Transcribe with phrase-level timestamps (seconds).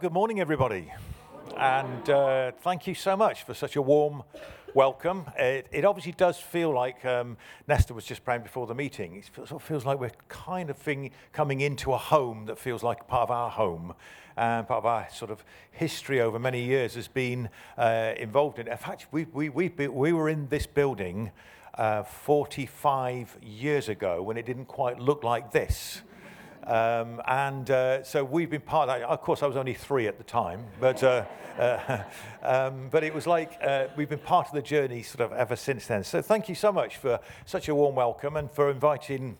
[0.00, 0.92] Good morning, everybody.
[1.56, 4.22] And uh, thank you so much for such a warm
[4.72, 5.24] welcome.
[5.36, 7.36] It, it obviously does feel like um,
[7.66, 9.16] Nesta was just praying before the meeting.
[9.16, 12.84] It sort of feels like we're kind of thing, coming into a home that feels
[12.84, 13.92] like part of our home.
[14.36, 15.42] And part of our sort of
[15.72, 18.70] history over many years has been uh, involved in it.
[18.70, 21.32] In fact, we, we, we, we were in this building
[21.74, 26.02] uh, 45 years ago when it didn't quite look like this.
[26.68, 29.08] Um, and uh, so we've been part of that.
[29.08, 31.24] Of course, I was only three at the time, but, uh,
[31.58, 32.02] uh,
[32.42, 35.56] um, but it was like uh, we've been part of the journey sort of ever
[35.56, 36.04] since then.
[36.04, 39.38] So thank you so much for such a warm welcome and for inviting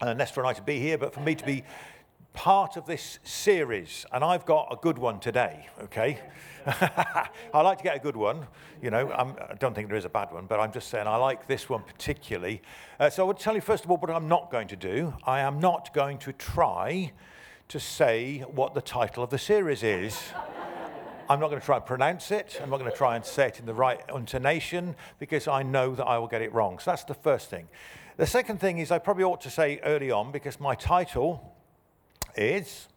[0.00, 1.62] uh, Nesta and I to be here, but for me to be
[2.34, 4.04] part of this series.
[4.12, 6.18] And I've got a good one today, okay?
[6.66, 8.46] I like to get a good one.
[8.82, 10.88] You know, I'm, I do not think there is a bad one, but I'm just
[10.88, 12.60] saying I like this one particularly.
[13.00, 15.14] Uh, so I would tell you first of all what I'm not going to do.
[15.24, 17.12] I am not going to try
[17.68, 20.20] to say what the title of the series is.
[21.30, 22.60] I'm not going to try and pronounce it.
[22.62, 25.94] I'm not going to try and say it in the right intonation because I know
[25.94, 26.78] that I will get it wrong.
[26.78, 27.68] So that's the first thing.
[28.16, 31.53] The second thing is I probably ought to say early on because my title
[32.36, 32.88] is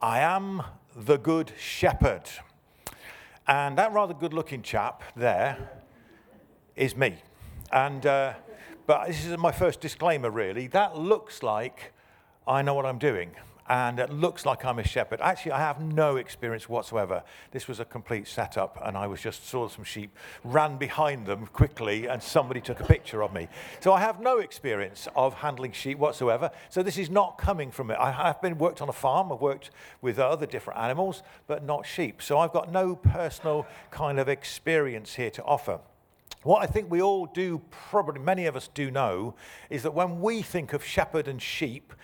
[0.00, 0.62] I am
[0.94, 2.28] the Good Shepherd.
[3.46, 5.82] And that rather good looking chap there
[6.76, 7.16] is me.
[7.70, 8.34] And, uh,
[8.86, 10.66] but this is my first disclaimer, really.
[10.68, 11.92] That looks like
[12.46, 13.32] I know what I'm doing
[13.68, 15.20] and it looks like I'm a shepherd.
[15.20, 17.22] Actually, I have no experience whatsoever.
[17.50, 21.46] This was a complete setup, and I was just saw some sheep, ran behind them
[21.46, 23.48] quickly, and somebody took a picture of me.
[23.80, 26.50] So I have no experience of handling sheep whatsoever.
[26.68, 27.98] So this is not coming from it.
[27.98, 29.32] I have been worked on a farm.
[29.32, 29.70] I've worked
[30.02, 32.20] with other different animals, but not sheep.
[32.20, 35.80] So I've got no personal kind of experience here to offer.
[36.42, 39.34] What I think we all do, probably many of us do know,
[39.70, 41.94] is that when we think of shepherd and sheep,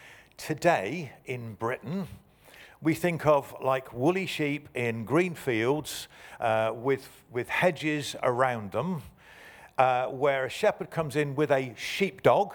[0.46, 2.06] today in Britain,
[2.80, 6.08] we think of like woolly sheep in green fields
[6.40, 9.02] uh, with, with hedges around them,
[9.76, 12.54] uh, where a shepherd comes in with a sheepdog,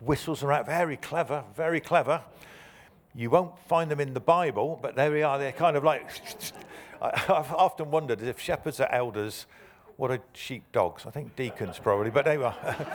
[0.00, 2.20] whistles around, very clever, very clever.
[3.14, 5.38] You won't find them in the Bible, but there we are.
[5.38, 6.04] They're kind of like,
[7.00, 9.46] I've often wondered if shepherds are elders,
[9.96, 11.06] what are sheepdogs?
[11.06, 12.86] I think deacons probably, but there we are.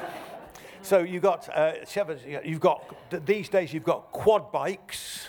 [0.82, 2.96] So you've got uh, shepherds, you've got,
[3.26, 5.28] these days you've got quad bikes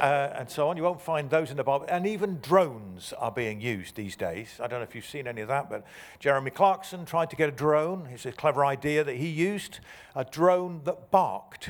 [0.00, 0.76] uh, and so on.
[0.76, 1.86] You won't find those in the Bible.
[1.88, 4.58] And even drones are being used these days.
[4.58, 5.84] I don't know if you've seen any of that, but
[6.18, 8.08] Jeremy Clarkson tried to get a drone.
[8.12, 9.80] It's a clever idea that he used,
[10.14, 11.68] a drone that barked.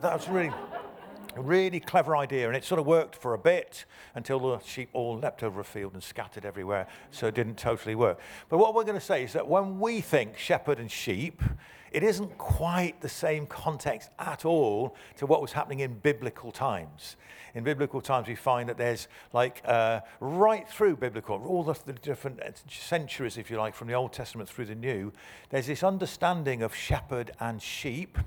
[0.00, 0.52] That was really,
[1.34, 2.46] a really clever idea.
[2.46, 5.64] And it sort of worked for a bit until the sheep all leapt over a
[5.64, 6.86] field and scattered everywhere.
[7.10, 8.20] So it didn't totally work.
[8.48, 11.42] But what we're going to say is that when we think shepherd and sheep,
[11.92, 17.16] it isn't quite the same context at all to what was happening in biblical times.
[17.54, 21.94] In biblical times, we find that there's like uh, right through biblical, all the, the
[21.94, 25.12] different centuries, if you like, from the Old Testament through the New,
[25.50, 28.18] there's this understanding of shepherd and sheep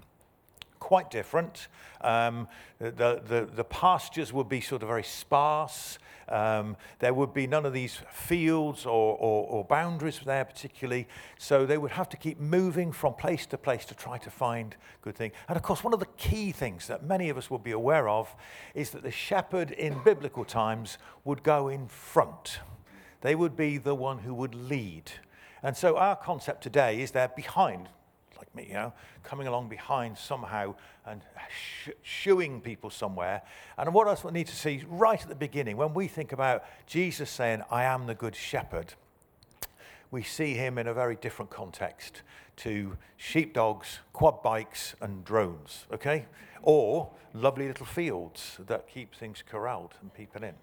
[0.82, 1.68] quite different.
[2.02, 2.48] Um,
[2.80, 6.00] the, the, the, pastures would be sort of very sparse.
[6.28, 11.08] Um, there would be none of these fields or, or, or, boundaries there particularly.
[11.38, 14.76] So they would have to keep moving from place to place to try to find
[15.04, 15.34] good things.
[15.48, 18.10] And of course, one of the key things that many of us will be aware
[18.10, 18.36] of
[18.74, 22.60] is that the shepherd in biblical times would go in front.
[23.22, 25.12] They would be the one who would lead.
[25.62, 27.88] And so our concept today is they're behind
[28.42, 28.92] like me, you know,
[29.24, 30.74] coming along behind somehow
[31.06, 33.44] and sh- shooing people somewhere.
[33.78, 36.64] And what else we need to see right at the beginning, when we think about
[36.88, 38.96] Jesus saying, I am the good shepherd,
[40.10, 42.24] we see him in a very different context
[42.58, 46.26] to sheepdogs, quad bikes, and drones, okay?
[46.64, 50.56] Or lovely little fields that keep things corralled and people in.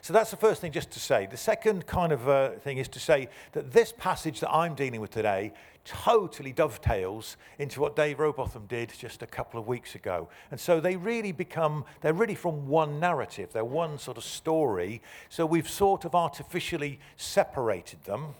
[0.00, 1.26] So that's the first thing just to say.
[1.30, 5.00] The second kind of uh, thing is to say that this passage that I'm dealing
[5.00, 5.52] with today
[5.84, 10.28] totally dovetails into what Dave Robotham did just a couple of weeks ago.
[10.50, 15.02] And so they really become, they're really from one narrative, they're one sort of story.
[15.28, 18.34] So we've sort of artificially separated them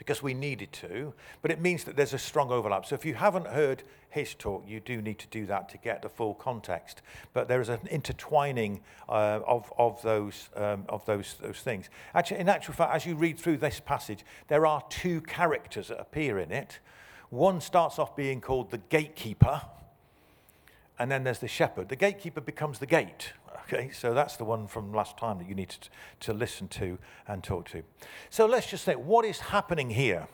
[0.00, 1.12] because we needed to,
[1.42, 2.86] but it means that there's a strong overlap.
[2.86, 6.00] So if you haven't heard his talk, you do need to do that to get
[6.00, 7.02] the full context.
[7.34, 8.80] But there is an intertwining
[9.10, 11.90] uh, of, of, those, um, of those, those things.
[12.14, 16.00] Actually, in actual fact, as you read through this passage, there are two characters that
[16.00, 16.78] appear in it.
[17.28, 19.60] One starts off being called the gatekeeper,
[21.00, 21.88] and then there's the shepherd.
[21.88, 23.32] The gatekeeper becomes the gate,
[23.72, 25.88] Okay, so that's the one from last time that you need to,
[26.20, 26.98] to listen to
[27.28, 27.84] and talk to.
[28.28, 30.26] So let's just think what is happening here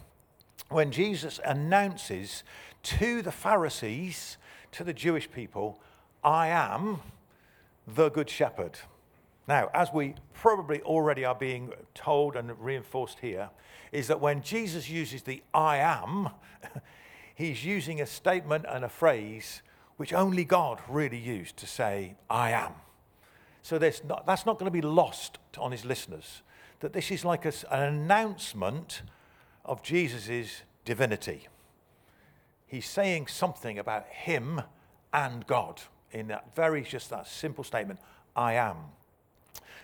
[0.70, 2.44] when Jesus announces
[2.84, 4.38] to the Pharisees,
[4.72, 5.78] to the Jewish people,
[6.24, 7.00] I am
[7.86, 8.78] the Good Shepherd.
[9.46, 13.50] Now, as we probably already are being told and reinforced here,
[13.92, 16.30] is that when Jesus uses the I am,
[17.34, 19.60] he's using a statement and a phrase
[19.96, 22.72] which only God really used to say, I am.
[23.62, 26.42] So not, that's not going to be lost on his listeners.
[26.80, 29.02] That this is like a, an announcement
[29.64, 31.48] of Jesus' divinity.
[32.66, 34.62] He's saying something about him
[35.12, 35.80] and God
[36.12, 38.00] in that very, just that simple statement,
[38.34, 38.76] I am.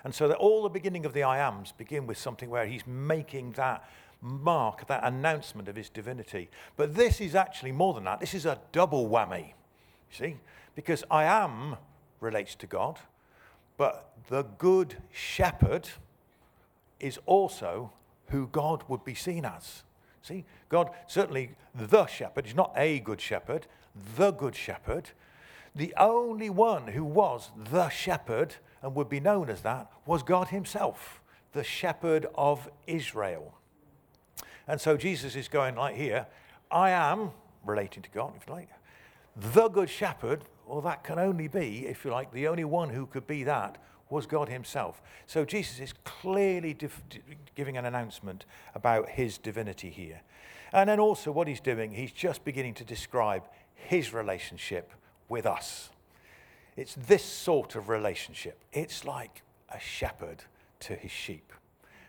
[0.04, 2.86] And so that all the beginning of the I ams begin with something where he's
[2.86, 3.88] making that
[4.20, 6.48] mark, that announcement of his divinity.
[6.76, 8.20] But this is actually more than that.
[8.20, 9.52] This is a double whammy,
[10.12, 10.36] you see,
[10.74, 11.76] because I am
[12.20, 12.98] relates to God,
[13.76, 15.88] but the good shepherd
[17.00, 17.92] is also
[18.28, 19.82] who God would be seen as.
[20.22, 23.66] See, God, certainly the shepherd, he's not a good shepherd,
[24.16, 25.10] the good shepherd.
[25.74, 30.48] The only one who was the shepherd and would be known as that was God
[30.48, 31.20] himself,
[31.52, 33.54] the shepherd of Israel.
[34.68, 36.26] And so Jesus is going like here,
[36.70, 37.30] I am,
[37.64, 38.68] relating to God, if you like,
[39.36, 40.44] the good shepherd.
[40.66, 43.78] Well, that can only be, if you like, the only one who could be that
[44.08, 45.02] was God himself.
[45.26, 47.02] So Jesus is clearly dif-
[47.54, 48.44] giving an announcement
[48.74, 50.20] about his divinity here.
[50.72, 53.42] And then also, what he's doing, he's just beginning to describe
[53.74, 54.92] his relationship
[55.28, 55.90] with us.
[56.76, 58.58] It's this sort of relationship.
[58.72, 60.44] It's like a shepherd
[60.80, 61.52] to his sheep.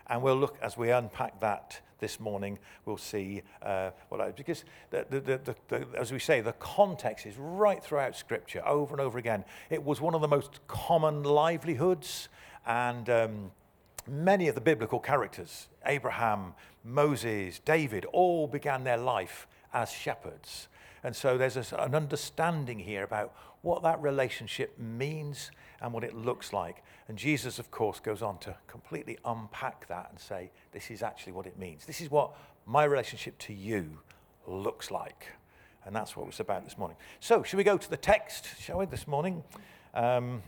[0.07, 4.65] And we'll look as we unpack that this morning, we'll see uh, what I, because
[4.89, 9.17] the, the, the, as we say, the context is right throughout Scripture, over and over
[9.17, 9.45] again.
[9.69, 12.27] It was one of the most common livelihoods,
[12.67, 13.51] and um,
[14.05, 20.67] many of the biblical characters, Abraham, Moses, David, all began their life as shepherds.
[21.05, 25.51] And so there's a, an understanding here about what that relationship means
[25.83, 26.81] and what it looks like.
[27.09, 31.33] And Jesus, of course, goes on to completely unpack that and say, this is actually
[31.33, 31.85] what it means.
[31.85, 32.31] This is what
[32.65, 33.99] my relationship to you
[34.47, 35.27] looks like.
[35.85, 36.95] And that's what it's about this morning.
[37.19, 39.43] So, should we go to the text, shall we, this morning?
[39.93, 40.41] Um,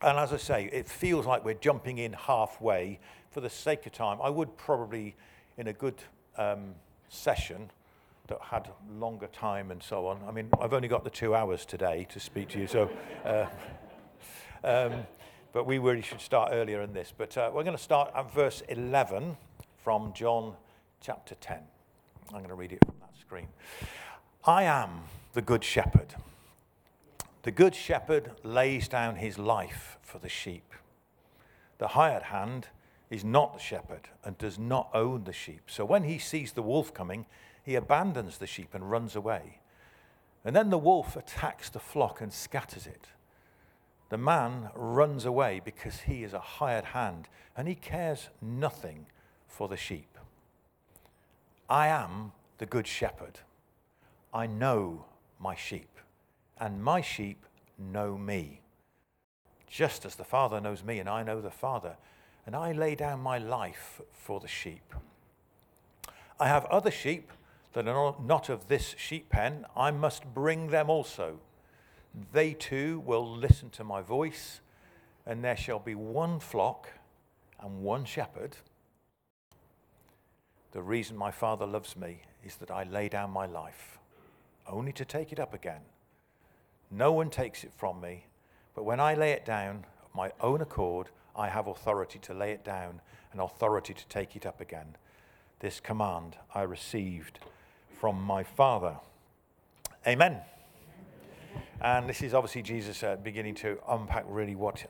[0.00, 2.98] and as I say, it feels like we're jumping in halfway.
[3.30, 5.14] For the sake of time, I would probably,
[5.58, 5.96] in a good
[6.38, 6.74] um,
[7.10, 7.70] session,
[8.28, 10.20] that had longer time and so on.
[10.26, 12.88] I mean, I've only got the two hours today to speak to you, so.
[13.22, 13.44] Uh,
[14.64, 15.06] um,
[15.52, 17.12] but we really should start earlier in this.
[17.16, 19.36] But uh, we're going to start at verse 11
[19.82, 20.54] from John
[21.00, 21.58] chapter 10.
[22.28, 23.48] I'm going to read it from that screen.
[24.44, 25.02] I am
[25.34, 26.14] the good shepherd.
[27.42, 30.72] The good shepherd lays down his life for the sheep.
[31.78, 32.68] The hired hand
[33.10, 35.62] is not the shepherd and does not own the sheep.
[35.66, 37.26] So when he sees the wolf coming,
[37.62, 39.60] he abandons the sheep and runs away.
[40.44, 43.08] And then the wolf attacks the flock and scatters it.
[44.14, 47.26] The man runs away because he is a hired hand
[47.56, 49.06] and he cares nothing
[49.48, 50.16] for the sheep.
[51.68, 53.40] I am the good shepherd.
[54.32, 55.06] I know
[55.40, 55.98] my sheep,
[56.58, 57.44] and my sheep
[57.76, 58.60] know me.
[59.66, 61.96] Just as the Father knows me, and I know the Father,
[62.46, 64.94] and I lay down my life for the sheep.
[66.38, 67.32] I have other sheep
[67.72, 71.40] that are not of this sheep pen, I must bring them also.
[72.32, 74.60] They too will listen to my voice,
[75.26, 76.88] and there shall be one flock
[77.60, 78.56] and one shepherd.
[80.72, 83.98] The reason my Father loves me is that I lay down my life,
[84.68, 85.82] only to take it up again.
[86.90, 88.26] No one takes it from me,
[88.74, 92.52] but when I lay it down of my own accord, I have authority to lay
[92.52, 93.00] it down
[93.32, 94.96] and authority to take it up again.
[95.58, 97.40] This command I received
[97.98, 98.96] from my Father.
[100.06, 100.42] Amen.
[101.80, 104.84] And this is obviously Jesus uh, beginning to unpack really what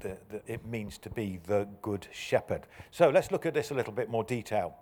[0.00, 2.66] the, the, it means to be the good shepherd.
[2.90, 4.74] So let's look at this a little bit more detail.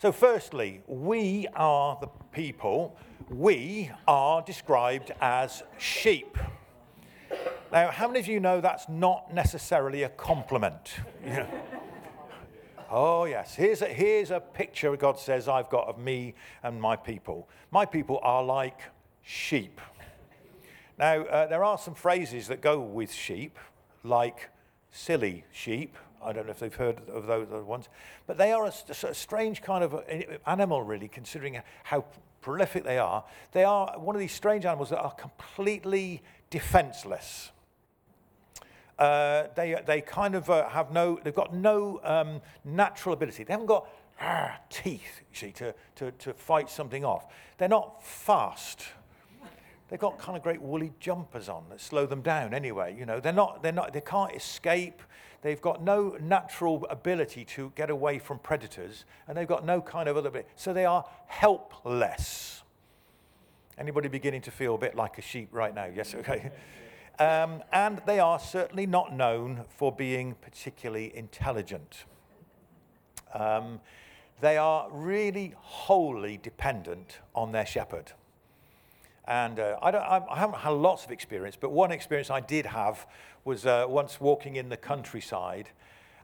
[0.00, 2.96] So, firstly, we are the people,
[3.30, 6.36] we are described as sheep.
[7.70, 10.94] Now, how many of you know that's not necessarily a compliment?
[12.94, 13.54] Oh, yes.
[13.54, 17.48] Here's a, here's a picture God says I've got of me and my people.
[17.70, 18.82] My people are like
[19.22, 19.80] sheep.
[20.98, 23.58] Now, uh, there are some phrases that go with sheep,
[24.04, 24.50] like
[24.90, 25.96] silly sheep.
[26.22, 27.88] I don't know if they've heard of those ones.
[28.26, 30.04] But they are a, a strange kind of
[30.46, 32.04] animal, really, considering how
[32.40, 33.24] prolific they are.
[33.52, 37.50] They are one of these strange animals that are completely defenseless.
[38.98, 43.42] Uh, they, they kind of uh, have no, they've got no um, natural ability.
[43.42, 43.88] They haven't got
[44.20, 47.26] ah, teeth, you see, to, to, to fight something off.
[47.58, 48.84] They're not fast.
[49.92, 52.96] They've got kind of great woolly jumpers on that slow them down anyway.
[52.98, 55.02] You know, they're not, they're not, they can't escape.
[55.42, 60.08] They've got no natural ability to get away from predators, and they've got no kind
[60.08, 60.44] of other.
[60.56, 62.62] So they are helpless.
[63.76, 65.88] Anybody beginning to feel a bit like a sheep right now?
[65.94, 66.50] Yes, okay.
[67.18, 72.04] Um, and they are certainly not known for being particularly intelligent.
[73.34, 73.80] Um,
[74.40, 78.12] they are really wholly dependent on their shepherd.
[79.26, 83.06] And uh, I, I, haven't had lots of experience, but one experience I did have
[83.44, 85.68] was uh, once walking in the countryside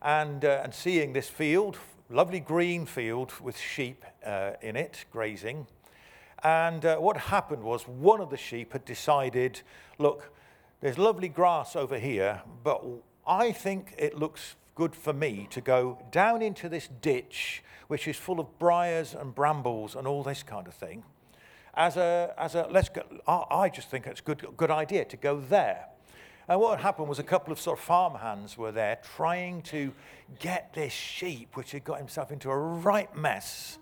[0.02, 1.78] and, uh, and seeing this field,
[2.10, 5.66] lovely green field with sheep uh, in it, grazing.
[6.42, 9.60] And uh, what happened was one of the sheep had decided,
[9.98, 10.32] look,
[10.80, 12.84] there's lovely grass over here, but
[13.26, 18.16] I think it looks good for me to go down into this ditch, which is
[18.16, 21.02] full of briars and brambles and all this kind of thing.
[21.78, 25.16] As a, as a let's go, I just think it's a good, good idea to
[25.16, 25.86] go there.
[26.48, 29.92] And what happened was a couple of sort of farm hands were there trying to
[30.40, 33.78] get this sheep, which had got himself into a right mess,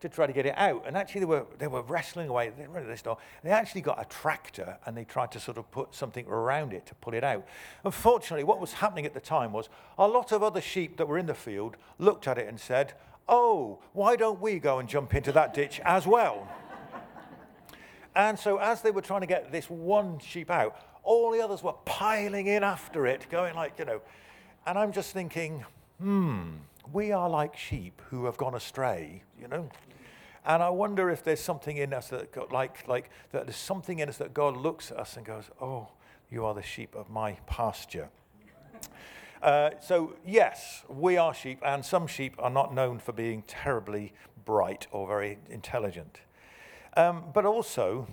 [0.00, 0.84] to try to get it out.
[0.86, 2.50] And actually, they were, they were wrestling away.
[2.50, 3.02] They, this
[3.42, 6.84] they actually got a tractor and they tried to sort of put something around it
[6.84, 7.46] to pull it out.
[7.82, 11.16] Unfortunately, what was happening at the time was a lot of other sheep that were
[11.16, 12.92] in the field looked at it and said,
[13.26, 16.46] Oh, why don't we go and jump into that ditch as well?
[18.14, 21.62] And so, as they were trying to get this one sheep out, all the others
[21.62, 24.00] were piling in after it, going like, you know.
[24.66, 25.64] And I'm just thinking,
[26.00, 26.50] hmm,
[26.92, 29.68] we are like sheep who have gone astray, you know.
[30.44, 33.98] And I wonder if there's something in us that, got, like, like, that there's something
[33.98, 35.88] in us that God looks at us and goes, oh,
[36.30, 38.08] you are the sheep of my pasture.
[39.42, 44.12] Uh, so, yes, we are sheep, and some sheep are not known for being terribly
[44.44, 46.20] bright or very intelligent.
[46.96, 48.06] Um, but also,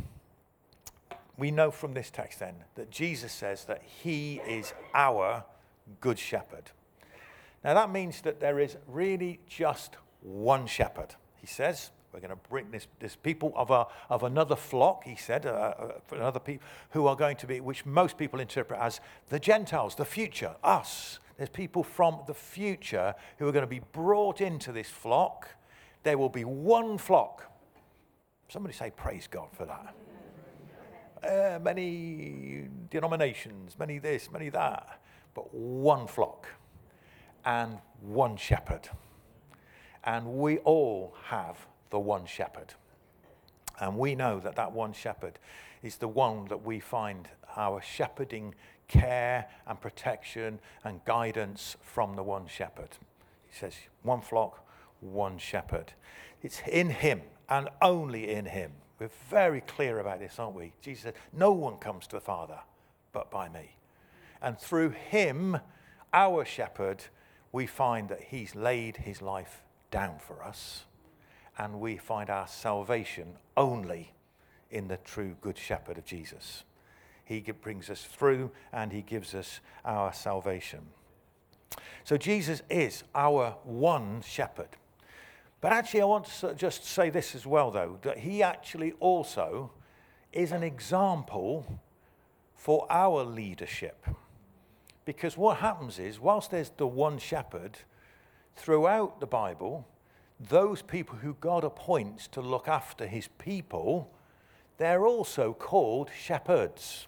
[1.37, 5.43] we know from this text then that Jesus says that he is our
[6.01, 6.71] good shepherd.
[7.63, 11.15] Now, that means that there is really just one shepherd.
[11.41, 15.15] He says, we're going to bring this, this people of, a, of another flock, he
[15.15, 19.01] said, uh, uh, another people who are going to be, which most people interpret as
[19.29, 21.19] the Gentiles, the future, us.
[21.37, 25.49] There's people from the future who are going to be brought into this flock.
[26.03, 27.51] There will be one flock.
[28.49, 29.95] Somebody say, Praise God for that.
[31.23, 35.01] Uh, many denominations, many this, many that,
[35.33, 36.47] but one flock
[37.43, 38.89] and one shepherd.
[40.03, 42.75] And we all have the one shepherd.
[43.79, 45.39] And we know that that one shepherd
[45.81, 48.53] is the one that we find our shepherding
[48.87, 52.89] care and protection and guidance from the one shepherd.
[53.49, 53.73] He says,
[54.03, 54.63] one flock,
[54.99, 55.93] one shepherd.
[56.43, 58.71] It's in him and only in him.
[58.99, 60.73] We're very clear about this, aren't we?
[60.81, 62.59] Jesus said, No one comes to the Father
[63.11, 63.75] but by me.
[64.41, 65.57] And through him,
[66.13, 67.03] our shepherd,
[67.51, 70.85] we find that he's laid his life down for us
[71.57, 74.13] and we find our salvation only
[74.69, 76.63] in the true Good Shepherd of Jesus.
[77.23, 80.81] He brings us through and he gives us our salvation.
[82.03, 84.69] So Jesus is our one shepherd.
[85.65, 89.71] But actually, I want to just say this as well, though, that he actually also
[90.31, 91.81] is an example
[92.55, 94.05] for our leadership.
[95.05, 97.79] Because what happens is, whilst there's the one shepherd,
[98.55, 99.87] throughout the Bible,
[100.39, 104.13] those people who God appoints to look after his people,
[104.77, 107.07] they're also called shepherds.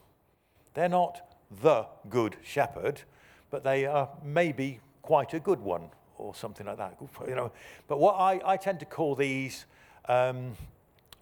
[0.73, 3.03] They're not the good shepherd,
[3.51, 6.97] but they are maybe quite a good one or something like that.
[7.27, 7.51] You know,
[7.88, 9.65] but what I, I tend to call these
[10.07, 10.53] um,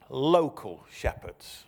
[0.09, 1.63] local shepherds.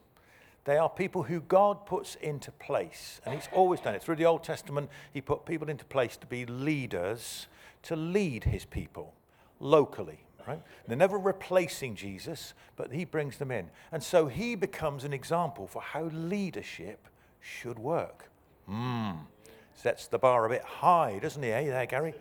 [0.65, 4.03] They are people who God puts into place, and He's always done it.
[4.03, 7.47] Through the Old Testament, He put people into place to be leaders,
[7.83, 9.13] to lead His people
[9.59, 10.61] locally right?
[10.87, 13.69] They're never replacing Jesus, but he brings them in.
[13.91, 17.07] And so he becomes an example for how leadership
[17.41, 18.29] should work.
[18.65, 19.11] Hmm.
[19.75, 21.49] Sets the bar a bit high, doesn't he?
[21.49, 22.13] Hey, there, Gary?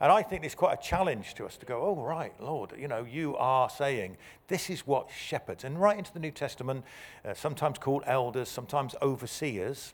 [0.00, 2.88] And I think it's quite a challenge to us to go, oh, right, Lord, you
[2.88, 4.16] know, you are saying
[4.48, 6.84] this is what shepherds, and right into the New Testament,
[7.22, 9.92] uh, sometimes called elders, sometimes overseers,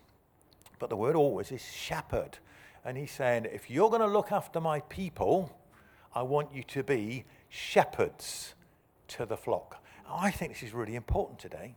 [0.78, 2.38] but the word always is shepherd.
[2.84, 5.58] And he's saying, if you're going to look after my people,
[6.14, 8.54] I want you to be shepherds
[9.08, 9.82] to the flock.
[10.08, 11.74] I think this is really important today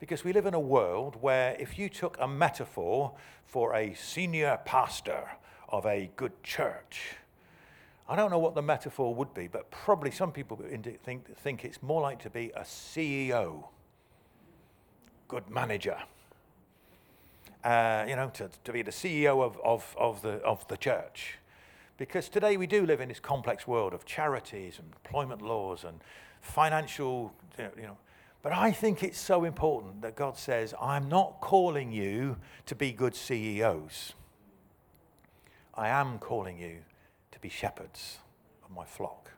[0.00, 3.12] because we live in a world where if you took a metaphor
[3.44, 5.28] for a senior pastor
[5.68, 7.16] of a good church,
[8.08, 10.58] I don't know what the metaphor would be, but probably some people
[11.04, 13.64] think, think it's more like to be a CEO
[15.28, 15.96] good manager.
[17.64, 21.38] Uh, you know, to, to be the CEO of, of, of, the, of the church.
[21.96, 26.00] Because today we do live in this complex world of charities and employment laws and
[26.42, 27.96] financial, you know.
[28.42, 32.92] But I think it's so important that God says, I'm not calling you to be
[32.92, 34.12] good CEOs.
[35.74, 36.80] I am calling you
[37.44, 38.16] be shepherds
[38.64, 39.30] of my flock.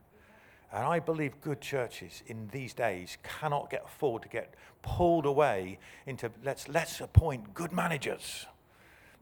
[0.72, 5.80] And I believe good churches in these days cannot get afford to get pulled away
[6.06, 8.46] into let's, let's appoint good managers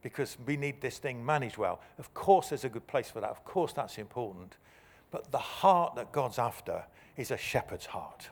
[0.03, 1.81] because we need this thing managed well.
[1.97, 3.31] Of course, there's a good place for that.
[3.31, 4.57] Of course, that's important.
[5.09, 6.83] But the heart that God's after
[7.17, 8.29] is a shepherd's heart.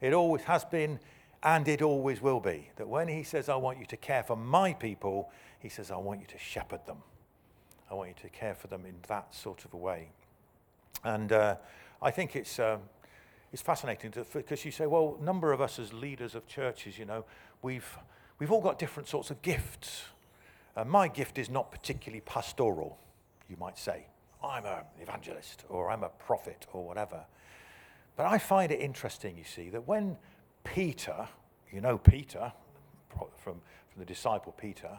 [0.00, 0.98] It always has been,
[1.42, 2.70] and it always will be.
[2.76, 5.98] That when He says, I want you to care for my people, He says, I
[5.98, 7.02] want you to shepherd them.
[7.90, 10.10] I want you to care for them in that sort of a way.
[11.02, 11.56] And uh,
[12.00, 12.80] I think it's, um,
[13.52, 17.04] it's fascinating because you say, well, a number of us as leaders of churches, you
[17.04, 17.24] know,
[17.62, 17.98] we've,
[18.38, 20.04] we've all got different sorts of gifts.
[20.76, 22.96] Uh, my gift is not particularly pastoral,
[23.48, 24.06] you might say.
[24.42, 27.24] I'm an evangelist or I'm a prophet or whatever.
[28.16, 30.16] But I find it interesting, you see, that when
[30.62, 31.28] Peter,
[31.72, 32.52] you know Peter,
[33.42, 33.54] from,
[33.92, 34.90] from the disciple Peter,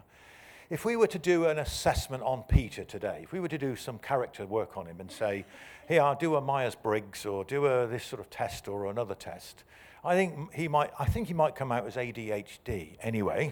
[0.72, 3.76] if we were to do an assessment on Peter today, if we were to do
[3.76, 5.44] some character work on him and say,
[5.90, 9.66] here, I'll do a Myers-Briggs or do a, this sort of test or another test,
[10.06, 13.52] I think he might, I think he might come out as ADHD anyway,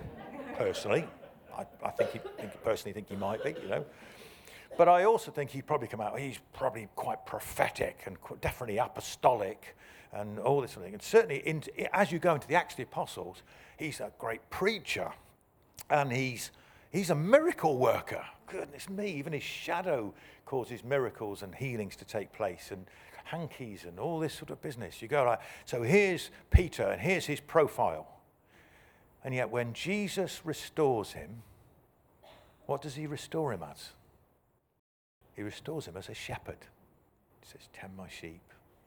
[0.55, 1.05] personally.
[1.53, 3.85] I, I think, he, think, personally think he might be, you know.
[4.77, 9.75] But I also think he'd probably come out, he's probably quite prophetic and definitely apostolic
[10.13, 10.93] and all this sort of thing.
[10.93, 13.43] And certainly, in, as you go into the Acts of the Apostles,
[13.77, 15.11] he's a great preacher
[15.89, 16.51] and he's,
[16.91, 18.23] he's a miracle worker.
[18.47, 20.13] Goodness me, even his shadow
[20.45, 22.85] causes miracles and healings to take place and
[23.25, 25.01] hankies and all this sort of business.
[25.01, 28.07] You go like, so here's Peter and here's his profile.
[29.23, 31.43] And yet, when Jesus restores him,
[32.65, 33.89] what does he restore him as?
[35.35, 36.57] He restores him as a shepherd.
[37.41, 38.41] He says, Tend my sheep,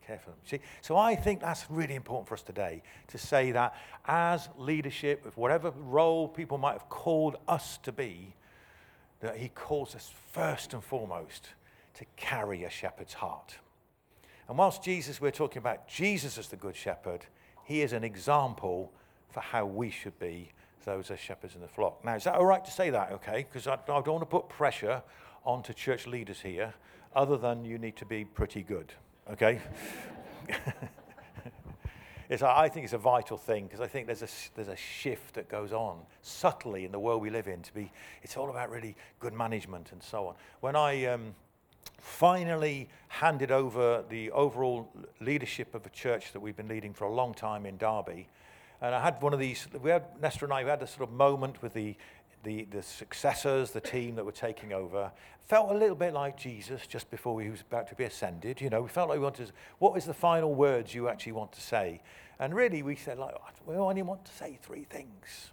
[0.06, 0.38] care for them.
[0.44, 0.60] See?
[0.80, 3.74] So I think that's really important for us today to say that
[4.06, 8.34] as leadership, of whatever role people might have called us to be,
[9.20, 11.50] that he calls us first and foremost
[11.94, 13.56] to carry a shepherd's heart.
[14.48, 17.26] And whilst Jesus, we're talking about Jesus as the good shepherd,
[17.64, 18.92] he is an example
[19.30, 20.50] for how we should be
[20.84, 22.04] those as shepherds in the flock.
[22.04, 23.46] Now, is that all right to say that, okay?
[23.48, 25.02] Because I, I don't want to put pressure
[25.44, 26.74] onto church leaders here,
[27.14, 28.92] other than you need to be pretty good,
[29.30, 29.60] okay?
[32.28, 35.34] it's, I think it's a vital thing because I think there's a, there's a shift
[35.34, 38.70] that goes on subtly in the world we live in to be, it's all about
[38.70, 40.34] really good management and so on.
[40.60, 41.34] When I um,
[41.98, 44.88] finally handed over the overall
[45.20, 48.28] leadership of a church that we've been leading for a long time in Derby,
[48.80, 51.08] and I had one of these, we had, Nesta and I, we had a sort
[51.08, 51.94] of moment with the,
[52.42, 55.10] the, the successors, the team that were taking over.
[55.46, 58.60] Felt a little bit like Jesus just before he was about to be ascended.
[58.60, 61.32] You know, we felt like we wanted to, what is the final words you actually
[61.32, 62.00] want to say?
[62.38, 63.34] And really we said like,
[63.66, 65.52] we only want to say three things.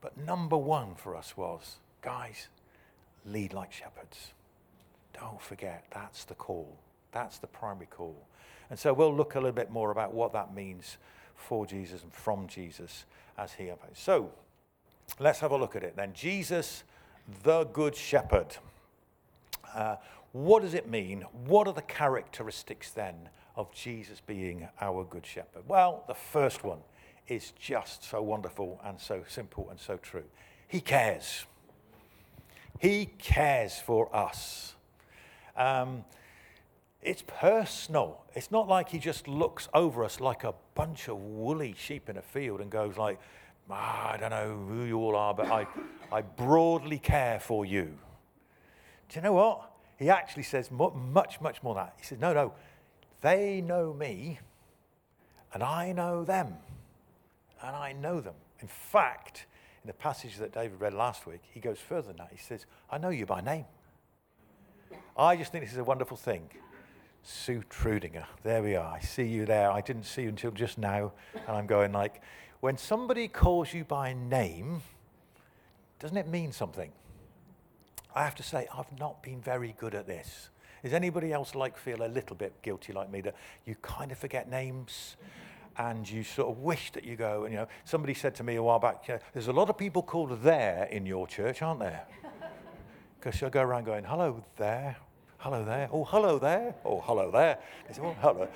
[0.00, 2.48] But number one for us was, guys,
[3.24, 4.32] lead like shepherds.
[5.18, 6.76] Don't forget, that's the call.
[7.12, 8.16] That's the primary call.
[8.70, 10.98] And so we'll look a little bit more about what that means
[11.34, 13.96] for Jesus and from Jesus as he opposed.
[13.96, 14.30] So
[15.18, 16.12] let's have a look at it then.
[16.12, 16.84] Jesus,
[17.42, 18.56] the Good Shepherd.
[19.74, 19.96] Uh,
[20.32, 21.22] what does it mean?
[21.46, 25.64] What are the characteristics then of Jesus being our Good Shepherd?
[25.66, 26.78] Well, the first one
[27.26, 30.24] is just so wonderful and so simple and so true.
[30.66, 31.44] He cares.
[32.78, 34.74] He cares for us.
[35.56, 36.04] Um,
[37.02, 38.22] it's personal.
[38.34, 42.16] It's not like he just looks over us like a bunch of woolly sheep in
[42.16, 43.18] a field and goes like,
[43.70, 45.66] ah, I don't know who you all are, but I,
[46.10, 47.98] I broadly care for you.
[49.08, 49.70] Do you know what?
[49.98, 51.94] He actually says much, much more than that.
[51.98, 52.52] He says, no, no,
[53.20, 54.38] they know me
[55.52, 56.54] and I know them
[57.62, 58.34] and I know them.
[58.60, 59.46] In fact,
[59.82, 62.28] in the passage that David read last week, he goes further than that.
[62.30, 63.64] He says, I know you by name.
[65.16, 66.48] I just think this is a wonderful thing.
[67.24, 68.24] Sue Trudinger.
[68.44, 68.94] There we are.
[68.94, 69.70] I see you there.
[69.70, 71.12] I didn't see you until just now.
[71.34, 72.22] And I'm going like,
[72.60, 74.82] when somebody calls you by name,
[75.98, 76.90] doesn't it mean something?
[78.14, 80.48] I have to say, I've not been very good at this.
[80.82, 83.34] Is anybody else like feel a little bit guilty like me that
[83.66, 85.16] you kind of forget names
[85.76, 88.56] and you sort of wish that you go and you know somebody said to me
[88.56, 92.02] a while back, there's a lot of people called there in your church, aren't there?
[93.20, 94.96] Because you'll go around going, hello there,
[95.38, 97.58] hello there, oh, hello there, oh, hello there.
[97.90, 98.48] Say, oh, hello.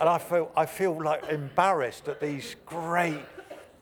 [0.00, 3.20] And I feel, I feel like embarrassed at these great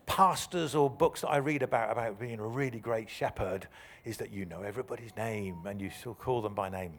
[0.04, 3.68] pastors or books that I read about, about being a really great shepherd,
[4.04, 6.94] is that you know everybody's name and you still call them by name.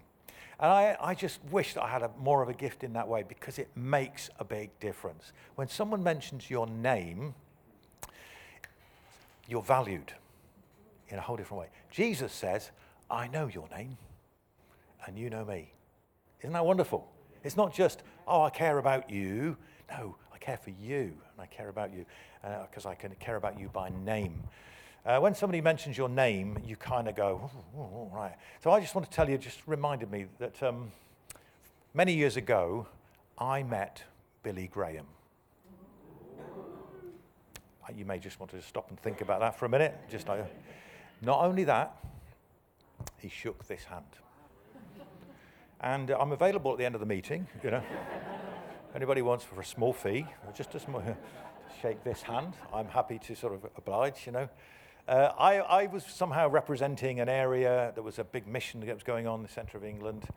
[0.62, 3.10] And I, I just wish that I had a, more of a gift in that
[3.10, 5.34] way because it makes a big difference.
[5.56, 7.36] When someone mentions your name,
[9.50, 10.14] you're valued
[11.10, 11.70] in a whole different way.
[11.92, 12.72] Jesus says,
[13.12, 13.98] I know your name
[15.06, 15.74] and you know me.
[16.42, 17.10] Isn't that wonderful?
[17.44, 19.58] It's not just, oh, I care about you.
[19.90, 22.06] No, I care for you and I care about you
[22.44, 24.44] because uh, I can care about you by name.
[25.06, 28.36] Uh, when somebody mentions your name, you kind of go, oh, oh, right.
[28.64, 30.92] So I just want to tell you, just reminded me that um,
[31.94, 32.86] many years ago,
[33.38, 34.04] I met
[34.44, 35.06] Billy Graham.
[36.40, 39.98] Uh, you may just want to stop and think about that for a minute.
[40.12, 40.46] Just like,
[41.22, 41.96] not only that,
[43.18, 44.06] he shook this hand.
[45.82, 47.84] And I'm available at the end of the meeting, you know.
[48.94, 51.02] Anybody wants for a small fee, just a small,
[51.82, 54.50] shake this hand, I'm happy to sort of oblige, you know.
[55.08, 59.02] Uh, I, I, was somehow representing an area that was a big mission that was
[59.04, 60.28] going on in the centre of England.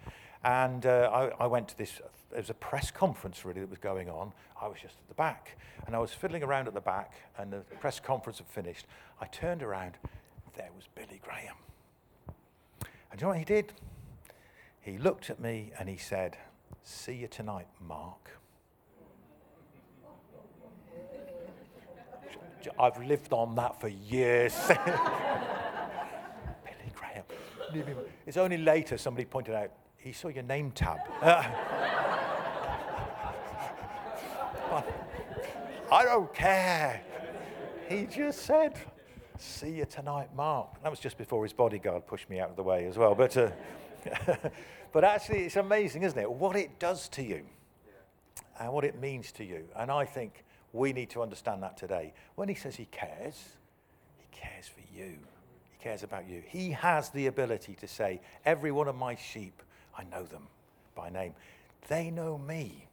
[0.44, 2.00] And uh, I, I, went to this,
[2.31, 4.33] there was a press conference really that was going on.
[4.61, 5.59] I was just at the back.
[5.87, 8.87] And I was fiddling around at the back, and the press conference had finished.
[9.20, 9.98] I turned around,
[10.57, 11.57] there was Billy Graham.
[13.11, 13.72] And you know what he did?
[14.83, 16.37] He looked at me and he said,
[16.83, 18.31] See you tonight, Mark.
[22.79, 24.55] I've lived on that for years.
[24.68, 24.79] Billy
[26.95, 27.25] Graham.
[28.27, 30.99] It's only later somebody pointed out, he saw your name tab.
[35.92, 37.03] I don't care.
[37.88, 38.75] He just said,
[39.38, 40.83] see you tonight, Mark.
[40.83, 43.14] That was just before his bodyguard pushed me out of the way as well.
[43.14, 43.51] But, uh,
[44.93, 46.31] but actually, it's amazing, isn't it?
[46.31, 47.43] What it does to you
[48.61, 49.65] and what it means to you.
[49.77, 52.15] And I think we need to understand that today.
[52.35, 53.57] When he says he cares,
[54.19, 55.19] he cares for you.
[55.71, 56.43] He cares about you.
[56.47, 59.62] He has the ability to say, Every one of my sheep,
[59.97, 60.47] I know them
[60.95, 61.35] by name.
[61.88, 62.87] They know me.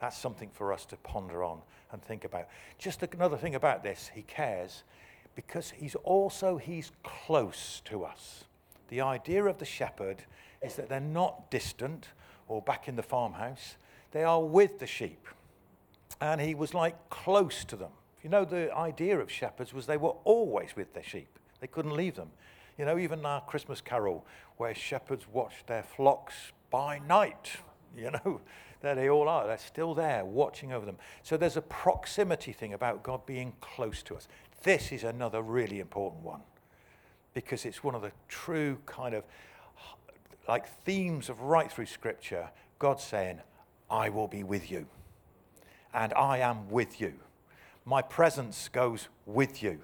[0.00, 1.60] That's something for us to ponder on
[1.92, 2.46] and think about.
[2.78, 4.84] Just another thing about this, he cares
[5.34, 8.44] because he's also he's close to us.
[8.90, 10.24] The idea of the shepherd
[10.60, 12.08] is that they're not distant
[12.48, 13.76] or back in the farmhouse.
[14.10, 15.26] They are with the sheep
[16.20, 17.92] and he was like close to them.
[18.22, 21.96] You know, the idea of shepherds was they were always with their sheep, they couldn't
[21.96, 22.30] leave them.
[22.76, 24.26] You know, even our Christmas carol,
[24.56, 26.34] where shepherds watch their flocks
[26.70, 27.50] by night,
[27.96, 28.40] you know,
[28.80, 29.46] there they all are.
[29.46, 30.96] They're still there watching over them.
[31.22, 34.26] So there's a proximity thing about God being close to us.
[34.62, 36.40] This is another really important one
[37.34, 39.24] because it's one of the true kind of
[40.48, 42.50] like themes of right through Scripture.
[42.78, 43.40] God saying,
[43.90, 44.86] I will be with you
[45.92, 47.14] and I am with you.
[47.84, 49.80] My presence goes with you.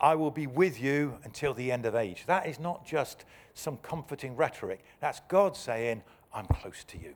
[0.00, 2.24] I will be with you until the end of age.
[2.26, 4.84] That is not just some comforting rhetoric.
[5.00, 6.02] That's God saying,
[6.34, 7.14] I'm close to you.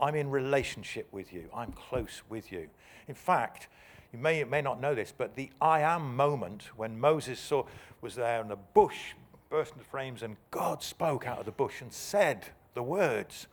[0.00, 1.48] I'm in relationship with you.
[1.54, 2.68] I'm close with you.
[3.08, 3.68] In fact,
[4.14, 7.64] you may, may not know this, but the I am moment when Moses saw,
[8.00, 9.12] was there in the bush
[9.50, 13.46] burst into flames and God spoke out of the bush and said the words,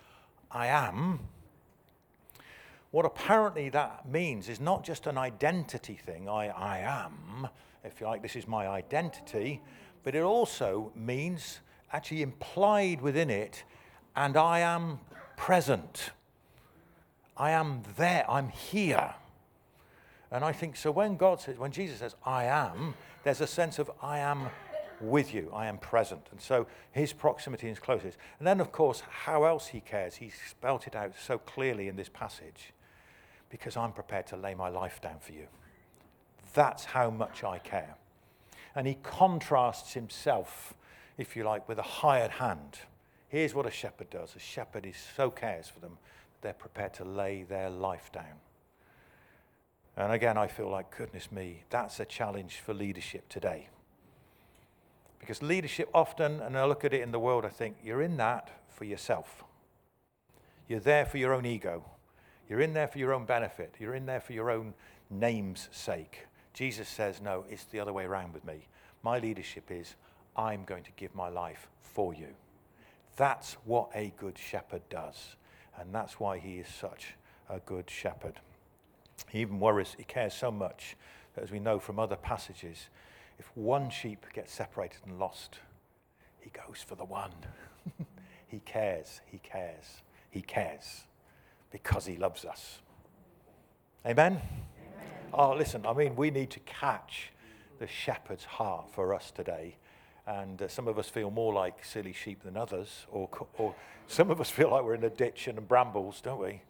[0.50, 1.20] I am
[2.92, 7.48] what apparently that means is not just an identity thing, I, I am,
[7.86, 9.62] if you like, this is my identity,
[10.04, 11.62] but it also means,
[11.94, 13.64] actually implied within it,
[14.16, 15.00] and I am
[15.38, 16.12] present.
[17.38, 19.16] I am there, I'm here.
[20.32, 23.80] And I think so when God says, when Jesus says, I am, there's a sense
[23.80, 24.50] of I am
[25.02, 26.28] with you, I am present.
[26.32, 28.18] And so his proximity is closest.
[28.40, 31.96] And then, of course, how else he cares, he spelt it out so clearly in
[31.96, 32.74] this passage
[33.50, 35.48] because I'm prepared to lay my life down for you.
[36.54, 37.96] That's how much I care.
[38.76, 40.74] And he contrasts himself,
[41.18, 42.80] if you like, with a hired hand.
[43.28, 45.98] Here's what a shepherd does a shepherd is so cares for them,
[46.34, 48.40] that they're prepared to lay their life down.
[49.98, 53.68] And again, I feel like, goodness me, that's a challenge for leadership today.
[55.20, 58.18] Because leadership often, and I look at it in the world, I think, you're in
[58.18, 59.44] that for yourself.
[60.68, 61.84] You're there for your own ego.
[62.50, 63.76] You're in there for your own benefit.
[63.80, 64.74] You're in there for your own
[65.10, 66.26] name's sake.
[66.54, 68.68] Jesus says, no, it's the other way around with me.
[69.04, 69.96] My leadership is,
[70.36, 72.30] I'm going to give my life for you.
[73.18, 75.36] That's what a good shepherd does.
[75.78, 77.14] And that's why he is such
[77.50, 78.40] a good shepherd.
[79.30, 80.96] He even worries, he cares so much
[81.36, 82.90] that, as we know from other passages,
[83.40, 85.60] if one sheep gets separated and lost,
[86.40, 87.32] he goes for the one.
[88.48, 91.04] he cares, he cares, he cares
[91.72, 92.80] because he loves us.
[94.06, 94.34] Amen?
[94.34, 94.42] Amen?
[95.34, 97.32] oh, listen, I mean, we need to catch
[97.80, 99.76] the shepherd's heart for us today.
[100.28, 103.74] And uh, some of us feel more like silly sheep than others, or, or
[104.08, 106.62] some of us feel like we're in a ditch and brambles, don't we?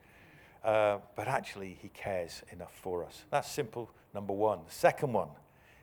[0.64, 3.24] Uh, but actually, he cares enough for us.
[3.32, 4.60] That's simple, number one.
[4.68, 5.30] The second one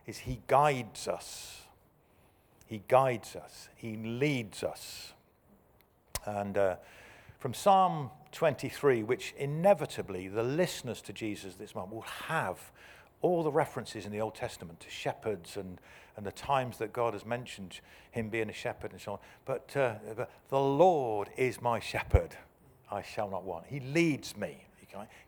[0.07, 1.63] is he guides us.
[2.69, 5.15] He guides us, he leads us.
[6.27, 6.77] And uh,
[7.39, 12.59] from Psalm 23, which inevitably the listeners to Jesus this month will have
[13.23, 15.81] all the references in the Old Testament to shepherds and,
[16.17, 19.19] and the times that God has mentioned him being a shepherd and so on.
[19.47, 22.37] But, uh, but the Lord is my shepherd,
[22.91, 23.65] I shall not want.
[23.67, 24.65] He leads me.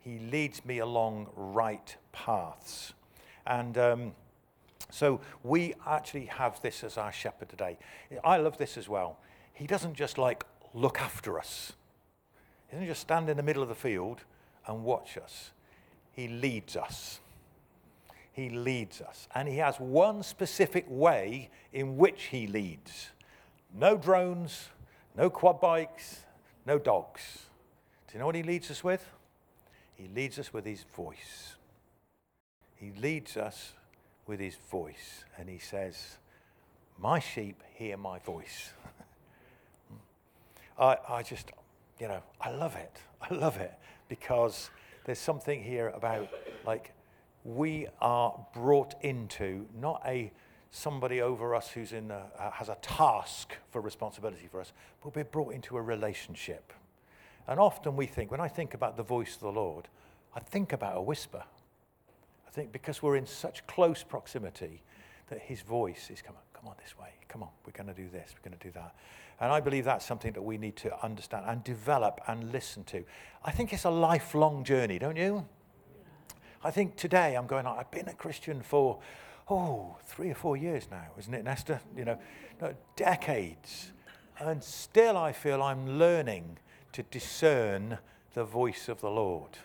[0.01, 2.93] He leads me along right paths.
[3.47, 4.13] And um,
[4.91, 7.79] so we actually have this as our shepherd today.
[8.25, 9.19] I love this as well.
[9.53, 11.73] He doesn't just like look after us,
[12.69, 14.21] he doesn't just stand in the middle of the field
[14.67, 15.51] and watch us.
[16.13, 17.21] He leads us.
[18.33, 19.29] He leads us.
[19.35, 23.11] And he has one specific way in which he leads.
[23.75, 24.69] No drones,
[25.17, 26.25] no quad bikes,
[26.67, 27.47] no dogs.
[28.07, 29.05] Do you know what he leads us with?
[30.01, 31.57] He leads us with his voice.
[32.77, 33.75] He leads us
[34.27, 35.25] with his voice.
[35.37, 36.17] And he says,
[36.99, 38.73] My sheep hear my voice.
[40.79, 41.53] I, I just,
[41.99, 42.97] you know, I love it.
[43.21, 43.75] I love it
[44.09, 44.71] because
[45.05, 46.31] there's something here about
[46.65, 46.93] like
[47.45, 50.33] we are brought into not a
[50.71, 55.25] somebody over us who's in a, has a task for responsibility for us, but we're
[55.25, 56.73] brought into a relationship.
[57.51, 59.89] And often we think, when I think about the voice of the Lord,
[60.35, 61.43] I think about a whisper.
[62.47, 64.83] I think because we're in such close proximity
[65.29, 68.09] that his voice is coming, come on this way, come on, we're going to do
[68.09, 68.95] this, we're going to do that.
[69.41, 73.05] And I believe that's something that we need to understand and develop and listen to.
[73.45, 75.45] I think it's a lifelong journey, don't you?
[76.63, 79.01] I think today I'm going, I've been a Christian for,
[79.49, 81.81] oh, three or four years now, isn't it, Nesta?
[81.97, 82.19] You know,
[82.61, 83.91] no, decades.
[84.39, 86.59] And still I feel I'm learning
[86.93, 87.99] to discern
[88.35, 89.59] the voice of the Lord.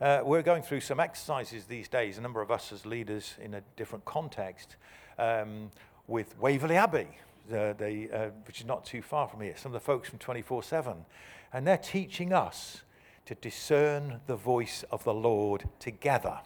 [0.00, 3.54] Uh, we're going through some exercises these days, a number of us as leaders in
[3.54, 4.76] a different context,
[5.18, 5.70] um,
[6.06, 7.08] with Waverley Abbey,
[7.52, 10.18] uh, they, uh, which is not too far from here, some of the folks from
[10.18, 11.04] 24 7.
[11.52, 12.82] And they're teaching us
[13.26, 16.40] to discern the voice of the Lord together.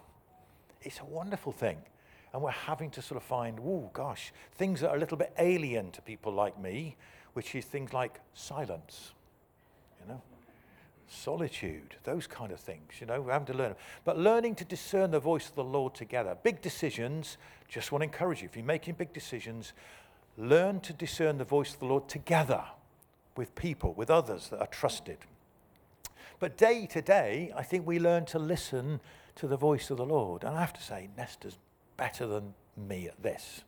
[0.83, 1.79] It's a wonderful thing.
[2.33, 5.33] And we're having to sort of find, oh gosh, things that are a little bit
[5.39, 6.97] alien to people like me,
[7.35, 9.13] which is things like silence
[11.09, 12.95] solitude, those kind of things.
[13.01, 13.75] You know, we're having to learn.
[14.05, 16.37] But learning to discern the voice of the Lord together.
[16.43, 17.37] Big decisions,
[17.69, 18.49] just want to encourage you.
[18.49, 19.73] If you're making big decisions,
[20.37, 22.65] learn to discern the voice of the Lord together
[23.37, 25.19] with people, with others that are trusted.
[26.39, 29.01] But day to day, I think we learn to listen
[29.37, 30.45] to the voice of the Lord.
[30.45, 31.59] And I have to say, Nesta's
[31.97, 33.63] better than me at this.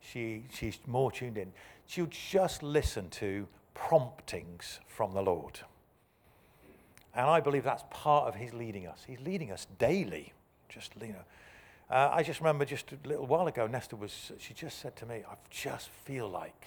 [0.00, 1.52] She, she's more tuned in.
[1.86, 5.60] She'll just listen to promptings from the Lord.
[7.14, 9.04] And I believe that's part of his leading us.
[9.06, 10.32] He's leading us daily.
[10.68, 11.24] Just, you know.
[11.90, 15.06] Uh, I just remember just a little while ago, Nesta was, she just said to
[15.06, 16.66] me, I just feel like,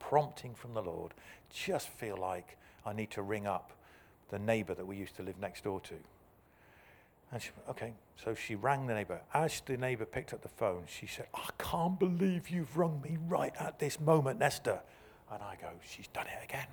[0.00, 1.14] prompting from the Lord,
[1.50, 3.72] just feel like I need to ring up
[4.30, 5.94] the neighbor that we used to live next door to.
[7.32, 9.20] And she, okay, so she rang the neighbor.
[9.32, 13.18] As the neighbor picked up the phone, she said, I can't believe you've rung me
[13.28, 14.80] right at this moment, Nesta.
[15.32, 16.66] And I go, she's done it again.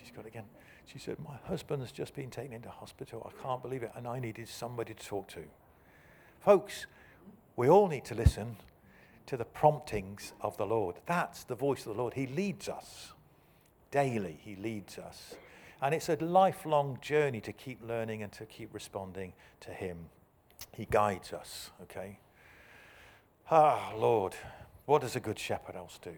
[0.00, 0.46] She's got it again.
[0.86, 3.30] She said, My husband has just been taken into hospital.
[3.30, 3.92] I can't believe it.
[3.96, 5.44] And I needed somebody to talk to.
[6.40, 6.86] Folks,
[7.56, 8.56] we all need to listen
[9.26, 10.96] to the promptings of the Lord.
[11.06, 12.14] That's the voice of the Lord.
[12.14, 13.12] He leads us
[13.90, 15.34] daily, He leads us.
[15.80, 19.98] And it's a lifelong journey to keep learning and to keep responding to Him.
[20.72, 22.18] He guides us, okay?
[23.50, 24.34] Ah, Lord,
[24.86, 26.14] what does a good shepherd else do?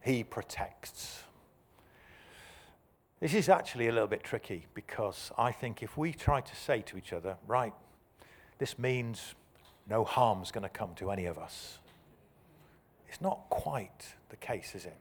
[0.00, 1.24] He protects.
[3.20, 6.80] This is actually a little bit tricky because I think if we try to say
[6.80, 7.74] to each other, right,
[8.58, 9.34] this means
[9.86, 11.78] no harm's going to come to any of us,
[13.08, 14.96] it's not quite the case, is it?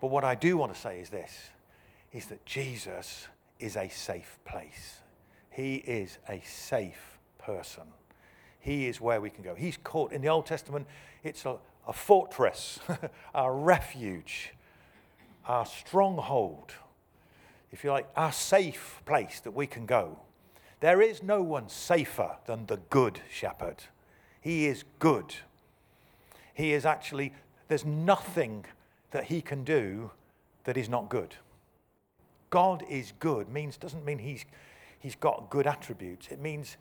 [0.00, 1.50] But what I do want to say is this
[2.12, 3.26] is that Jesus
[3.58, 5.00] is a safe place.
[5.50, 7.84] He is a safe person.
[8.60, 9.54] He is where we can go.
[9.56, 10.86] He's caught in the Old Testament,
[11.24, 11.56] it's a,
[11.88, 12.78] a fortress,
[13.34, 14.52] a refuge,
[15.48, 16.74] a stronghold
[17.70, 20.18] if you like, our safe place that we can go.
[20.80, 23.84] There is no one safer than the good shepherd.
[24.40, 25.34] He is good.
[26.54, 27.34] He is actually,
[27.68, 28.64] there's nothing
[29.10, 30.10] that he can do
[30.64, 31.34] that is not good.
[32.50, 34.44] God is good means doesn't mean he's
[34.98, 36.28] he's got good attributes.
[36.30, 36.76] It means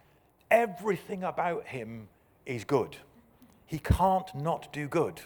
[0.51, 2.07] everything about him
[2.45, 2.97] is good.
[3.65, 5.21] He can't not do good.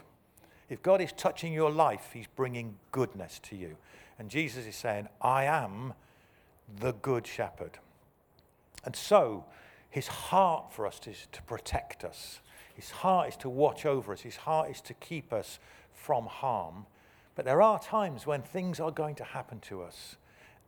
[0.74, 3.78] If God is touching your life, he's bringing goodness to you.
[4.18, 5.94] And Jesus is saying, I am
[6.80, 7.78] the good shepherd.
[8.84, 9.46] And so,
[9.92, 12.40] his heart for us is to protect us.
[12.74, 14.22] His heart is to watch over us.
[14.22, 15.60] His heart is to keep us
[15.94, 16.88] from harm.
[17.36, 20.16] But there are times when things are going to happen to us.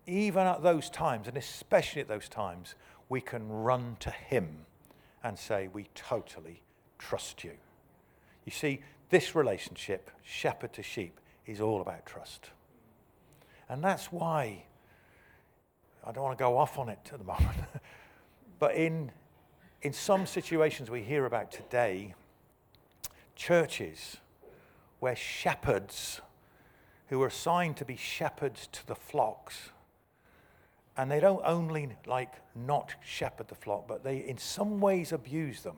[0.05, 2.75] Even at those times, and especially at those times,
[3.09, 4.67] we can run to Him
[5.23, 6.61] and say, We totally
[6.99, 7.53] trust you.
[8.45, 12.49] You see, this relationship, shepherd to sheep, is all about trust.
[13.69, 14.63] And that's why
[16.05, 17.57] I don't want to go off on it at the moment.
[18.59, 19.11] but in,
[19.81, 22.13] in some situations we hear about today,
[23.35, 24.17] churches
[24.99, 26.21] where shepherds
[27.07, 29.69] who are assigned to be shepherds to the flocks,
[30.97, 35.61] and they don't only like not shepherd the flock, but they in some ways abuse
[35.61, 35.75] them.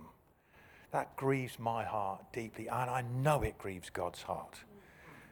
[0.91, 4.59] That grieves my heart deeply, and I know it grieves God's heart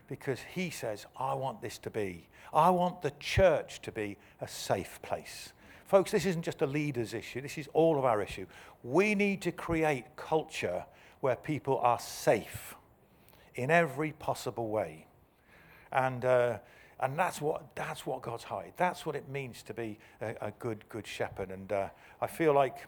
[0.07, 4.47] because He says, I want this to be, I want the church to be a
[4.47, 5.53] safe place.
[5.85, 8.45] Folks, this isn't just a leader's issue, this is all of our issue.
[8.83, 10.85] We need to create culture
[11.21, 12.75] where people are safe
[13.55, 15.07] in every possible way.
[15.91, 16.57] And, uh,
[16.99, 20.51] and that's, what, that's what God's heart That's what it means to be a, a
[20.59, 21.49] good, good shepherd.
[21.49, 21.89] And uh,
[22.21, 22.87] I feel like,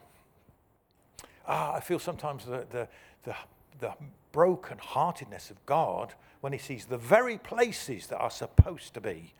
[1.48, 2.88] ah, I feel sometimes the, the,
[3.24, 3.34] the,
[3.80, 3.94] the
[4.30, 9.34] broken heartedness of God when he sees the very places that are supposed to be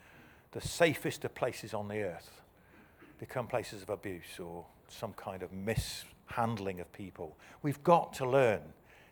[0.52, 2.40] the safest of places on the earth
[3.18, 7.36] become places of abuse or some kind of mishandling of people.
[7.62, 8.60] We've got to learn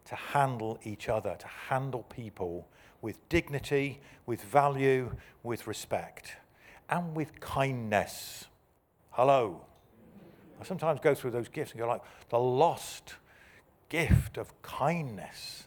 [0.06, 2.68] to handle each other, to handle people
[3.02, 6.32] with dignity, with value, with respect,
[6.88, 8.46] and with kindness.
[9.10, 9.64] Hello.
[10.60, 13.14] I sometimes go through those gifts and go like, the lost
[13.88, 15.66] gift of kindness.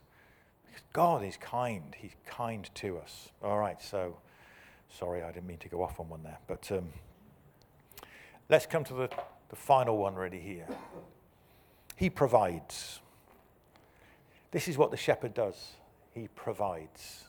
[0.65, 1.95] Because God is kind.
[1.97, 3.29] He's kind to us.
[3.43, 4.17] All right, so
[4.89, 6.39] sorry, I didn't mean to go off on one there.
[6.47, 6.89] But um,
[8.49, 9.09] let's come to the,
[9.49, 10.67] the final one really here.
[11.95, 12.99] He provides.
[14.51, 15.73] This is what the shepherd does.
[16.13, 17.25] He provides.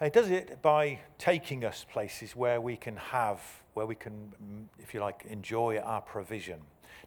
[0.00, 3.40] And he does it by taking us places where we can have,
[3.74, 6.60] where we can, mm, if you like, enjoy our provision.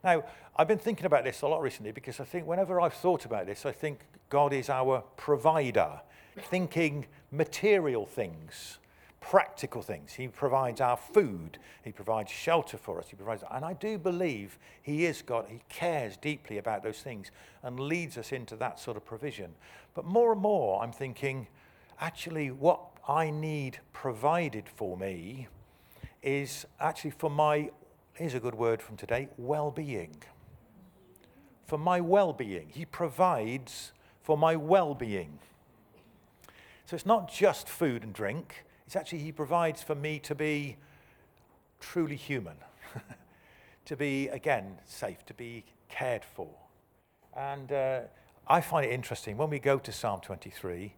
[0.04, 0.24] Now,
[0.56, 3.46] I've been thinking about this a lot recently because I think whenever I've thought about
[3.46, 6.02] this, I think God is our provider,
[6.50, 8.80] thinking material things
[9.30, 10.14] practical things.
[10.14, 11.58] He provides our food.
[11.84, 13.10] He provides shelter for us.
[13.10, 15.48] He provides, and I do believe He is God.
[15.50, 17.32] He cares deeply about those things
[17.64, 19.54] and leads us into that sort of provision.
[19.94, 21.48] But more and more, I'm thinking,
[22.00, 25.48] actually, what I need provided for me
[26.22, 27.70] is actually for my,
[28.14, 30.16] here's a good word from today, well being.
[31.66, 32.70] For my well being.
[32.70, 33.92] He provides
[34.24, 35.40] for my well being.
[36.86, 40.78] So it's not just food and drink, it's actually He provides for me to be
[41.80, 42.56] truly human,
[43.86, 46.50] to be, again, safe, to be cared for.
[47.36, 48.02] And uh,
[48.48, 50.94] I find it interesting when we go to Psalm 23,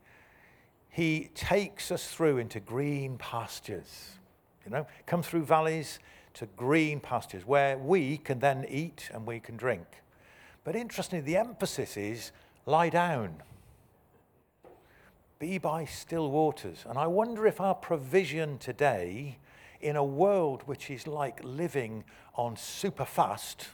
[0.90, 4.19] He takes us through into green pastures,
[4.66, 6.00] you know, come through valleys
[6.36, 9.86] to green pastures where we can then eat and we can drink.
[10.64, 12.32] But interestingly, the emphasis is
[12.66, 13.42] lie down
[15.40, 16.86] be by still waters.
[16.88, 19.38] And I wonder if our provision today,
[19.80, 22.04] in a world which is like living
[22.36, 23.70] on super fast,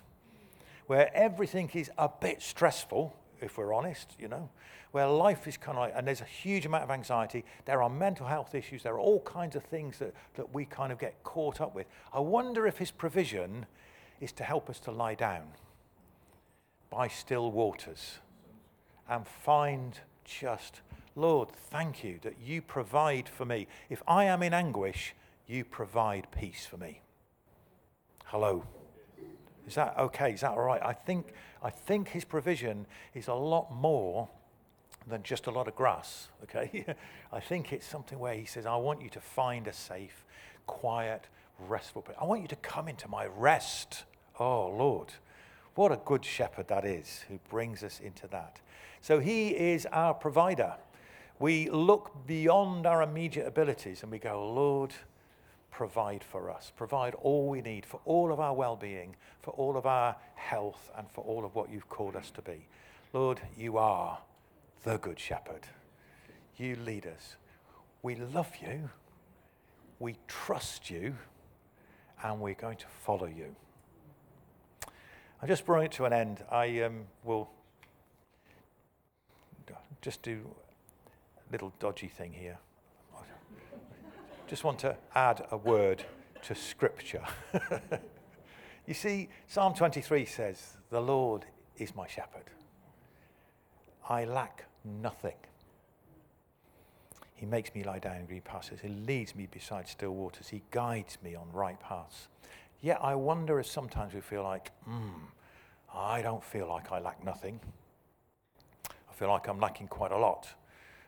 [0.85, 4.49] where everything is a bit stressful, if we're honest, you know,
[4.91, 7.89] where life is kind of like, and there's a huge amount of anxiety, there are
[7.89, 11.21] mental health issues, there are all kinds of things that, that we kind of get
[11.23, 11.87] caught up with.
[12.13, 13.65] I wonder if his provision
[14.21, 15.43] is to help us to lie down
[16.89, 18.19] by still waters
[19.09, 20.81] and find just
[21.15, 23.67] Lord, thank you that you provide for me.
[23.89, 25.15] If I am in anguish,
[25.47, 27.01] you provide peace for me.
[28.25, 28.65] Hello.
[29.65, 30.33] Is that okay?
[30.33, 30.81] Is that all right?
[30.83, 31.33] I think,
[31.65, 34.29] I think his provision is a lot more
[35.07, 36.85] than just a lot of grass, okay?
[37.33, 40.25] I think it's something where he says, I want you to find a safe,
[40.67, 41.27] quiet,
[41.67, 42.17] restful place.
[42.21, 44.03] I want you to come into my rest.
[44.39, 45.13] Oh, Lord.
[45.75, 48.61] What a good shepherd that is who brings us into that.
[49.01, 50.75] So he is our provider
[51.39, 54.93] we look beyond our immediate abilities and we go, Lord,
[55.75, 56.71] provide for us.
[56.77, 60.89] Provide all we need for all of our well being, for all of our health,
[60.97, 62.65] and for all of what you've called us to be.
[63.11, 64.19] Lord, you are
[64.85, 65.67] the Good Shepherd.
[66.55, 67.35] You lead us.
[68.03, 68.89] We love you,
[69.99, 71.17] we trust you,
[72.23, 73.53] and we're going to follow you.
[75.41, 76.41] I just bring it to an end.
[76.49, 77.49] I um, will
[80.01, 80.39] just do
[81.37, 82.59] a little dodgy thing here.
[84.47, 86.03] Just want to add a word
[86.43, 87.23] to Scripture.
[88.85, 91.45] you see, Psalm 23 says, The Lord
[91.77, 92.51] is my shepherd.
[94.07, 95.33] I lack nothing.
[97.33, 98.79] He makes me lie down in green pastures.
[98.81, 100.49] He leads me beside still waters.
[100.49, 102.27] He guides me on right paths.
[102.81, 105.25] Yet I wonder if sometimes we feel like, hmm,
[105.91, 107.59] I don't feel like I lack nothing.
[108.87, 110.53] I feel like I'm lacking quite a lot.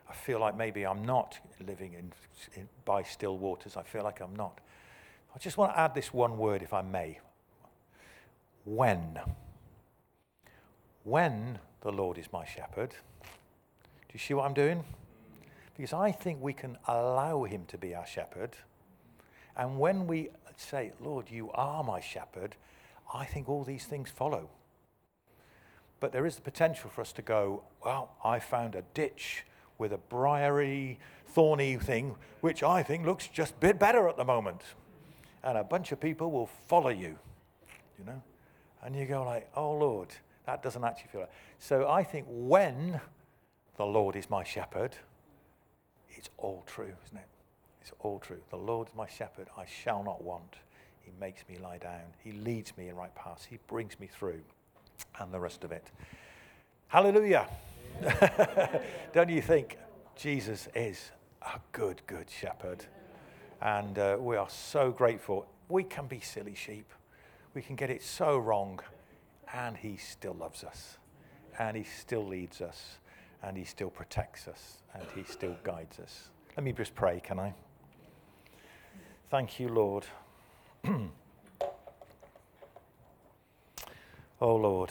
[0.08, 2.12] I feel like maybe I'm not living in,
[2.54, 3.76] in, by still waters.
[3.76, 4.60] I feel like I'm not.
[5.34, 7.18] I just want to add this one word, if I may.
[8.64, 9.20] When.
[11.04, 12.90] When the Lord is my shepherd.
[12.90, 14.84] Do you see what I'm doing?
[15.76, 18.56] Because I think we can allow him to be our shepherd.
[19.56, 22.56] And when we say, Lord, you are my shepherd,
[23.12, 24.48] I think all these things follow.
[26.00, 29.44] But there is the potential for us to go, well, I found a ditch
[29.78, 30.98] with a briary,
[31.28, 34.62] thorny thing, which I think looks just a bit better at the moment.
[35.42, 37.16] And a bunch of people will follow you,
[37.98, 38.22] you know?
[38.82, 40.08] And you go like, oh, Lord,
[40.46, 41.32] that doesn't actually feel like.
[41.58, 43.00] So I think when
[43.76, 44.96] the Lord is my shepherd,
[46.10, 47.28] it's all true, isn't it?
[47.80, 48.40] It's all true.
[48.50, 50.56] The Lord is my shepherd, I shall not want.
[51.00, 52.02] He makes me lie down.
[52.22, 53.44] He leads me in right paths.
[53.44, 54.40] He brings me through.
[55.20, 55.90] And the rest of it.
[56.88, 57.48] Hallelujah.
[59.12, 59.78] Don't you think
[60.16, 61.10] Jesus is
[61.42, 62.84] a good, good shepherd?
[63.60, 65.46] And uh, we are so grateful.
[65.68, 66.92] We can be silly sheep,
[67.54, 68.80] we can get it so wrong,
[69.52, 70.98] and He still loves us,
[71.58, 72.98] and He still leads us,
[73.42, 76.30] and He still protects us, and He still guides us.
[76.56, 77.54] Let me just pray, can I?
[79.30, 80.06] Thank you, Lord.
[84.40, 84.90] oh, Lord.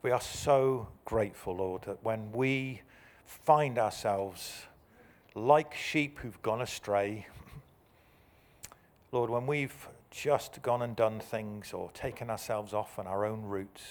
[0.00, 2.82] We are so grateful, Lord, that when we
[3.26, 4.62] find ourselves
[5.34, 7.26] like sheep who've gone astray,
[9.10, 13.42] Lord, when we've just gone and done things or taken ourselves off on our own
[13.42, 13.82] routes,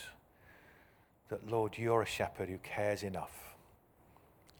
[1.27, 3.55] that, Lord, you're a shepherd who cares enough.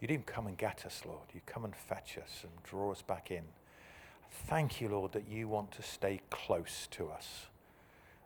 [0.00, 1.28] You didn't come and get us, Lord.
[1.32, 3.44] You'd come and fetch us and draw us back in.
[4.30, 7.46] Thank you, Lord, that you want to stay close to us.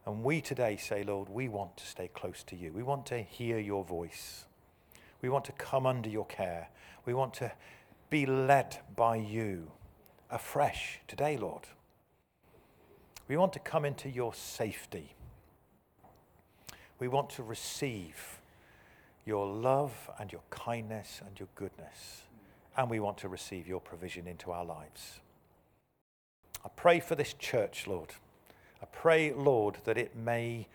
[0.05, 2.73] And we today say, Lord, we want to stay close to you.
[2.73, 4.47] We want to hear your voice.
[5.21, 6.69] We want to come under your care.
[7.07, 7.53] We want to
[8.11, 9.71] be led by you
[10.31, 11.69] afresh today, Lord.
[13.29, 15.15] We want to come into your safety.
[16.99, 18.41] We want to receive
[19.25, 22.23] your love and your kindness and your goodness.
[22.77, 25.21] And we want to receive your provision into our lives.
[26.65, 28.15] I pray for this church, Lord.
[28.83, 30.67] I pray, Lord, that it may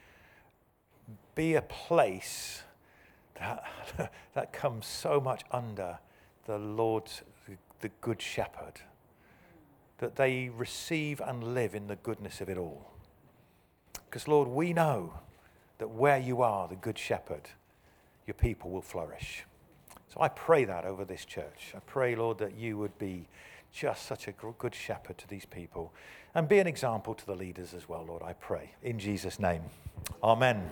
[1.35, 2.63] be a place
[3.35, 3.63] that,
[4.33, 5.99] that comes so much under
[6.45, 8.81] the Lord's, the, the Good Shepherd,
[9.97, 12.91] that they receive and live in the goodness of it all.
[14.09, 15.13] Because, Lord, we know
[15.79, 17.49] that where you are, the Good Shepherd,
[18.25, 19.43] your people will flourish.
[20.13, 21.73] So I pray that over this church.
[21.75, 23.27] I pray, Lord, that you would be
[23.77, 25.93] just such a good shepherd to these people
[26.33, 28.71] and be an example to the leaders as well, Lord, I pray.
[28.81, 29.61] In Jesus' name.
[30.23, 30.67] Amen.